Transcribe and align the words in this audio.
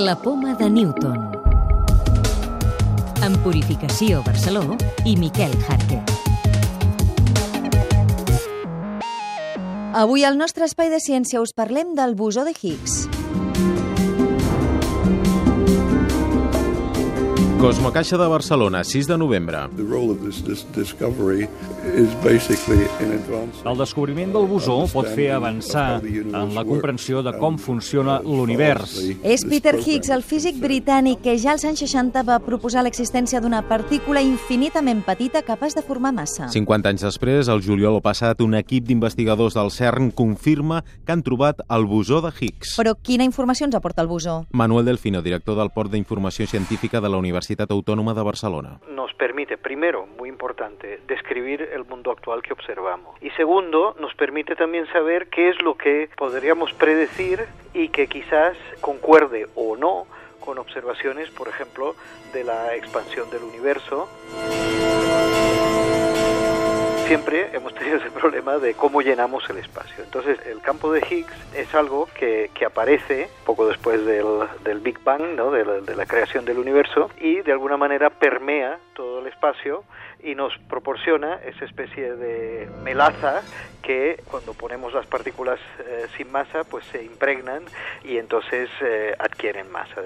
La 0.00 0.16
poma 0.16 0.54
de 0.54 0.70
Newton. 0.70 1.30
En 3.22 3.34
Purificació 3.44 4.22
Barceló 4.24 4.78
i 5.04 5.12
Miquel 5.20 5.52
Jarque. 5.66 5.98
Avui 9.92 10.24
al 10.24 10.40
nostre 10.40 10.64
espai 10.64 10.88
de 10.88 11.02
ciència 11.04 11.44
us 11.44 11.52
parlem 11.52 11.92
del 12.00 12.16
bosó 12.16 12.46
de 12.48 12.56
Higgs. 12.56 13.02
Cosmocaixa 17.60 18.16
de 18.16 18.26
Barcelona, 18.26 18.82
6 18.82 19.06
de 19.06 19.18
novembre. 19.18 19.58
El 23.64 23.76
descobriment 23.76 24.30
del 24.32 24.46
bosó 24.48 24.76
pot 24.88 25.10
fer 25.12 25.26
avançar 25.36 26.00
en 26.00 26.54
la 26.56 26.64
comprensió 26.64 27.20
de 27.20 27.34
com 27.36 27.58
funciona 27.60 28.14
l'univers. 28.24 28.94
És 29.20 29.44
Peter 29.44 29.74
Higgs, 29.76 30.08
el 30.08 30.24
físic 30.24 30.56
britànic 30.56 31.20
que 31.20 31.34
ja 31.36 31.52
als 31.52 31.66
anys 31.68 31.82
60 31.84 32.22
va 32.24 32.38
proposar 32.40 32.80
l'existència 32.86 33.42
d'una 33.44 33.60
partícula 33.68 34.24
infinitament 34.24 35.04
petita 35.04 35.44
capaç 35.44 35.76
de 35.76 35.84
formar 35.84 36.14
massa. 36.16 36.48
50 36.48 36.94
anys 36.94 37.04
després, 37.10 37.52
el 37.52 37.60
juliol 37.60 38.00
passat, 38.00 38.40
un 38.40 38.56
equip 38.56 38.88
d'investigadors 38.88 39.58
del 39.60 39.68
CERN 39.68 40.14
confirma 40.16 40.80
que 41.04 41.12
han 41.12 41.20
trobat 41.20 41.60
el 41.68 41.84
bosó 41.84 42.24
de 42.24 42.32
Higgs. 42.32 42.78
Però 42.80 42.96
quina 42.96 43.28
informació 43.28 43.68
ens 43.68 43.76
aporta 43.76 44.00
el 44.00 44.08
bosó? 44.08 44.46
Manuel 44.56 44.88
Delfino, 44.88 45.20
director 45.20 45.60
del 45.60 45.68
Port 45.76 45.92
d'Informació 45.92 46.48
Científica 46.48 47.04
de 47.04 47.12
la 47.12 47.20
Universitat 47.20 47.49
Autónoma 47.70 48.14
de 48.14 48.22
Barcelona. 48.22 48.80
nos 48.88 49.12
permite, 49.14 49.58
primero, 49.58 50.06
muy 50.06 50.28
importante, 50.28 51.00
describir 51.06 51.68
el 51.72 51.84
mundo 51.84 52.10
actual 52.10 52.42
que 52.42 52.52
observamos. 52.52 53.16
Y 53.20 53.30
segundo, 53.30 53.94
nos 54.00 54.14
permite 54.14 54.54
también 54.56 54.86
saber 54.92 55.28
qué 55.28 55.50
es 55.50 55.60
lo 55.62 55.76
que 55.76 56.08
podríamos 56.16 56.72
predecir 56.74 57.44
y 57.74 57.88
que 57.88 58.06
quizás 58.06 58.56
concuerde 58.80 59.46
o 59.54 59.76
no 59.76 60.06
con 60.40 60.58
observaciones, 60.58 61.30
por 61.30 61.48
ejemplo, 61.48 61.94
de 62.32 62.44
la 62.44 62.74
expansión 62.76 63.28
del 63.30 63.42
universo. 63.42 64.08
Siempre 67.10 67.50
hemos 67.52 67.74
tenido 67.74 67.96
ese 67.96 68.08
problema 68.20 68.58
de 68.58 68.74
cómo 68.74 69.02
llenamos 69.02 69.42
el 69.50 69.56
espacio. 69.56 70.04
Entonces, 70.04 70.38
el 70.46 70.60
campo 70.60 70.92
de 70.92 71.00
Higgs 71.00 71.34
es 71.56 71.74
algo 71.74 72.08
que, 72.14 72.52
que 72.54 72.64
aparece 72.64 73.28
poco 73.44 73.66
después 73.66 74.06
del, 74.06 74.26
del 74.62 74.78
Big 74.78 75.02
Bang, 75.02 75.34
¿no? 75.34 75.50
de, 75.50 75.64
la, 75.64 75.80
de 75.80 75.96
la 75.96 76.06
creación 76.06 76.44
del 76.44 76.60
universo, 76.60 77.10
y 77.20 77.40
de 77.40 77.50
alguna 77.50 77.76
manera 77.76 78.10
permea 78.10 78.78
todo 78.94 79.18
el 79.18 79.26
espacio 79.26 79.82
y 80.22 80.36
nos 80.36 80.56
proporciona 80.68 81.40
esa 81.44 81.64
especie 81.64 82.14
de 82.14 82.68
melaza 82.84 83.42
que 83.82 84.22
cuando 84.30 84.54
ponemos 84.54 84.92
las 84.92 85.06
partículas 85.06 85.58
eh, 85.80 86.06
sin 86.16 86.30
masa 86.30 86.62
pues 86.62 86.84
se 86.92 87.02
impregnan 87.02 87.64
y 88.04 88.18
entonces 88.18 88.70
eh, 88.82 89.16
adquieren 89.18 89.68
masa. 89.72 90.02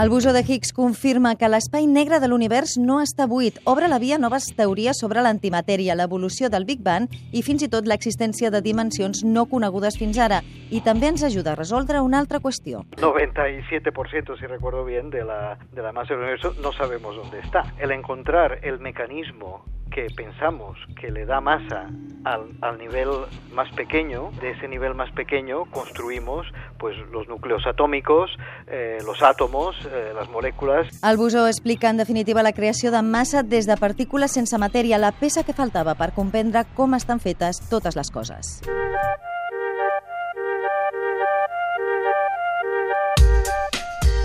El 0.00 0.10
bosó 0.10 0.32
de 0.32 0.44
Higgs 0.46 0.70
confirma 0.72 1.32
que 1.34 1.48
l'espai 1.50 1.88
negre 1.90 2.20
de 2.22 2.28
l'univers 2.30 2.76
no 2.78 3.00
està 3.02 3.24
buit, 3.26 3.56
obre 3.66 3.88
la 3.90 3.96
via 3.98 4.14
a 4.14 4.20
noves 4.22 4.44
teories 4.54 5.00
sobre 5.02 5.24
l'antimatèria, 5.26 5.96
l'evolució 5.98 6.46
del 6.52 6.66
Big 6.68 6.84
Bang 6.86 7.10
i 7.34 7.42
fins 7.42 7.64
i 7.66 7.68
tot 7.72 7.88
l'existència 7.90 8.52
de 8.54 8.60
dimensions 8.62 9.24
no 9.26 9.48
conegudes 9.50 9.98
fins 9.98 10.20
ara. 10.22 10.38
I 10.70 10.84
també 10.86 11.10
ens 11.10 11.24
ajuda 11.26 11.56
a 11.56 11.58
resoldre 11.58 11.98
una 11.98 12.20
altra 12.22 12.38
qüestió. 12.38 12.84
97%, 13.02 14.38
si 14.38 14.46
recuerdo 14.46 14.84
bien, 14.84 15.10
de 15.10 15.24
la, 15.24 15.58
de 15.72 15.82
la 15.82 15.90
masa 15.90 16.14
del 16.14 16.22
universo 16.22 16.54
no 16.62 16.70
sabemos 16.72 17.16
dónde 17.16 17.40
está. 17.40 17.64
El 17.80 17.90
encontrar 17.90 18.60
el 18.62 18.78
mecanismo 18.78 19.64
que 19.90 20.06
pensamos 20.14 20.78
que 21.00 21.10
le 21.10 21.26
da 21.26 21.40
masa 21.40 21.88
al, 22.24 22.50
al, 22.60 22.78
nivel 22.78 23.08
más 23.52 23.68
pequeño, 23.72 24.30
de 24.40 24.50
ese 24.50 24.68
nivel 24.68 24.94
más 24.94 25.10
pequeño 25.12 25.64
construimos 25.72 26.46
pues 26.78 26.96
los 27.12 27.28
núcleos 27.28 27.66
atómicos, 27.66 28.30
eh, 28.66 28.98
los 29.04 29.22
átomos, 29.22 29.76
eh, 29.86 30.12
las 30.14 30.28
moléculas. 30.28 30.86
El 31.02 31.16
bosó 31.16 31.46
explica 31.46 31.90
en 31.90 31.96
definitiva 31.96 32.42
la 32.42 32.52
creació 32.52 32.90
de 32.90 33.02
massa 33.02 33.42
des 33.42 33.66
de 33.66 33.76
partícules 33.76 34.32
sense 34.32 34.58
matèria, 34.58 34.98
la 34.98 35.12
peça 35.12 35.44
que 35.44 35.52
faltava 35.52 35.94
per 35.98 36.12
comprendre 36.14 36.64
com 36.74 36.94
estan 36.94 37.20
fetes 37.20 37.60
totes 37.68 37.96
les 37.96 38.10
coses. 38.10 38.58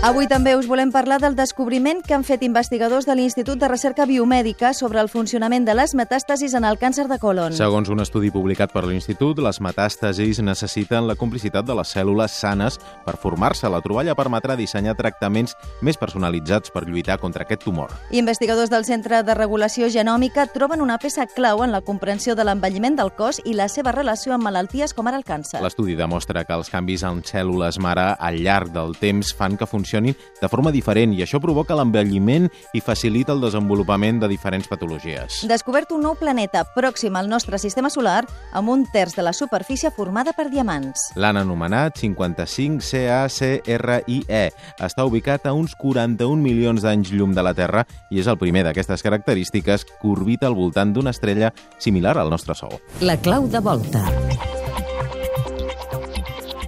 Avui 0.04 0.26
també 0.28 0.52
us 0.52 0.66
volem 0.68 0.90
parlar 0.92 1.16
del 1.16 1.32
descobriment 1.32 2.02
que 2.04 2.12
han 2.12 2.26
fet 2.28 2.42
investigadors 2.44 3.06
de 3.08 3.14
l'Institut 3.16 3.56
de 3.56 3.68
Recerca 3.70 4.04
Biomèdica 4.04 4.74
sobre 4.76 5.00
el 5.00 5.08
funcionament 5.08 5.64
de 5.64 5.72
les 5.72 5.94
metàstasis 5.96 6.52
en 6.58 6.66
el 6.68 6.76
càncer 6.76 7.06
de 7.08 7.16
colon. 7.22 7.54
Segons 7.56 7.88
un 7.88 8.04
estudi 8.04 8.28
publicat 8.28 8.68
per 8.68 8.82
l'Institut, 8.84 9.40
les 9.40 9.62
metàstasis 9.64 10.42
necessiten 10.44 11.08
la 11.08 11.16
complicitat 11.16 11.64
de 11.64 11.76
les 11.78 11.88
cèl·lules 11.96 12.34
sanes 12.36 12.76
per 13.06 13.14
formar-se. 13.22 13.70
La 13.72 13.80
troballa 13.80 14.12
permetrà 14.12 14.58
dissenyar 14.60 14.92
tractaments 14.98 15.56
més 15.80 15.96
personalitzats 15.96 16.68
per 16.68 16.84
lluitar 16.84 17.16
contra 17.16 17.48
aquest 17.48 17.64
tumor. 17.64 17.96
Investigadors 18.12 18.68
del 18.68 18.84
Centre 18.84 19.22
de 19.24 19.38
Regulació 19.40 19.88
Genòmica 19.88 20.44
troben 20.52 20.84
una 20.84 20.98
peça 21.00 21.24
clau 21.24 21.64
en 21.64 21.72
la 21.72 21.80
comprensió 21.80 22.36
de 22.36 22.44
l'envelliment 22.44 23.00
del 23.00 23.14
cos 23.16 23.40
i 23.46 23.56
la 23.56 23.70
seva 23.72 23.96
relació 23.96 24.36
amb 24.36 24.50
malalties 24.50 24.92
com 24.92 25.08
ara 25.08 25.16
el 25.16 25.24
càncer. 25.24 25.64
L'estudi 25.64 25.96
demostra 25.96 26.44
que 26.44 26.60
els 26.60 26.68
canvis 26.68 27.08
en 27.08 27.24
cèl·lules 27.24 27.80
mare 27.80 28.10
al 28.20 28.42
llarg 28.44 28.76
del 28.76 28.92
temps 29.00 29.32
fan 29.32 29.56
que 29.56 29.64
funcionin 29.64 29.93
de 30.02 30.48
forma 30.50 30.72
diferent 30.72 31.12
i 31.14 31.22
això 31.22 31.40
provoca 31.40 31.76
l'envelliment 31.76 32.48
i 32.74 32.80
facilita 32.80 33.32
el 33.32 33.40
desenvolupament 33.40 34.20
de 34.20 34.28
diferents 34.28 34.66
patologies. 34.68 35.42
Descobert 35.48 35.92
un 35.94 36.02
nou 36.02 36.16
planeta 36.18 36.64
pròxim 36.74 37.14
al 37.16 37.28
nostre 37.28 37.58
sistema 37.58 37.90
solar 37.90 38.24
amb 38.52 38.68
un 38.70 38.84
terç 38.90 39.14
de 39.14 39.22
la 39.22 39.32
superfície 39.32 39.92
formada 39.94 40.32
per 40.32 40.48
diamants. 40.50 41.12
L'han 41.14 41.38
anomenat 41.38 41.98
55 42.00 42.82
CACRIE. 42.84 44.42
Està 44.82 45.06
ubicat 45.06 45.46
a 45.46 45.54
uns 45.54 45.76
41 45.78 46.42
milions 46.42 46.82
d'anys 46.82 47.12
llum 47.14 47.34
de 47.34 47.44
la 47.44 47.54
Terra 47.54 47.86
i 48.10 48.20
és 48.22 48.30
el 48.30 48.40
primer 48.40 48.64
d'aquestes 48.66 49.02
característiques 49.04 49.86
que 49.86 50.10
orbita 50.10 50.48
al 50.50 50.58
voltant 50.58 50.94
d'una 50.94 51.14
estrella 51.14 51.52
similar 51.78 52.18
al 52.18 52.30
nostre 52.30 52.54
Sol. 52.54 52.78
La 53.00 53.16
clau 53.20 53.48
de 53.50 53.60
volta. 53.60 54.23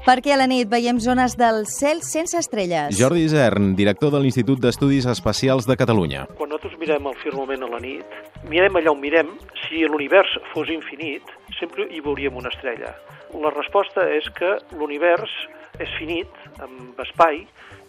Perquè 0.06 0.31
a 0.31 0.37
la 0.39 0.44
nit 0.47 0.69
veiem 0.71 1.00
zones 1.03 1.33
del 1.34 1.65
cel 1.67 1.99
sense 2.06 2.39
estrelles. 2.39 2.94
Jordi 2.94 3.25
Isern, 3.27 3.72
director 3.75 4.12
de 4.15 4.21
l'Institut 4.22 4.61
d'Estudis 4.62 5.09
Espacials 5.11 5.67
de 5.67 5.75
Catalunya. 5.81 6.28
Quan 6.39 6.53
nosaltres 6.53 6.77
mirem 6.78 7.09
el 7.11 7.17
firmament 7.25 7.67
a 7.67 7.71
la 7.72 7.81
nit, 7.83 8.15
mirem 8.47 8.78
allà 8.78 8.94
on 8.94 9.03
mirem, 9.03 9.34
si 9.65 9.83
l'univers 9.83 10.37
fos 10.53 10.71
infinit, 10.71 11.27
sempre 11.59 11.89
hi 11.91 11.99
veuríem 12.06 12.39
una 12.39 12.55
estrella. 12.55 12.94
La 13.34 13.50
resposta 13.50 14.06
és 14.15 14.31
que 14.39 14.53
l'univers 14.78 15.34
és 15.83 15.91
finit, 15.99 16.31
amb 16.62 17.03
espai, 17.03 17.43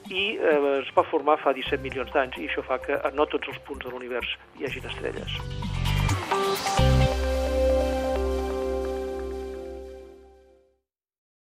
i 0.09 0.27
eh, 0.41 0.59
es 0.81 0.89
va 0.97 1.05
formar 1.13 1.37
fa 1.45 1.53
17 1.53 1.85
milions 1.85 2.09
d'anys, 2.17 2.41
i 2.41 2.49
això 2.49 2.65
fa 2.65 2.81
que 2.81 2.97
a 2.97 3.13
no 3.13 3.29
tots 3.29 3.53
els 3.53 3.61
punts 3.69 3.85
de 3.85 3.93
l'univers 3.93 4.33
hi 4.57 4.65
hagin 4.65 4.89
estrelles. 4.89 5.37